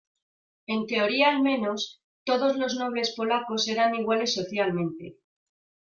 [0.65, 5.19] En teoría al menos, todos los nobles polacos eran iguales socialmente.